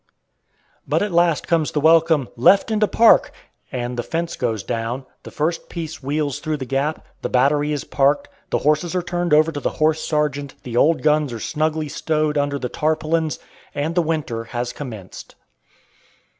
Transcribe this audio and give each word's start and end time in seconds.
But 0.87 1.03
at 1.03 1.11
last 1.11 1.45
comes 1.47 1.71
the 1.73 1.79
welcome 1.79 2.29
"Left 2.35 2.71
into 2.71 2.87
park!" 2.87 3.31
and 3.71 3.95
the 3.97 4.01
fence 4.01 4.35
goes 4.35 4.63
down, 4.63 5.05
the 5.21 5.29
first 5.29 5.69
piece 5.69 6.01
wheels 6.01 6.39
through 6.39 6.57
the 6.57 6.65
gap, 6.65 7.05
the 7.21 7.29
battery 7.29 7.71
is 7.71 7.83
parked, 7.83 8.27
the 8.49 8.57
horses 8.65 8.95
are 8.95 9.03
turned 9.03 9.31
over 9.31 9.51
to 9.51 9.59
the 9.59 9.69
"horse 9.77 10.03
sergeant," 10.03 10.55
the 10.63 10.75
old 10.75 11.03
guns 11.03 11.31
are 11.31 11.39
snugly 11.39 11.87
stowed 11.87 12.35
under 12.35 12.57
the 12.57 12.67
tarpaulins, 12.67 13.37
and 13.75 13.93
the 13.93 14.01
winter 14.01 14.45
has 14.45 14.73
commenced. 14.73 15.35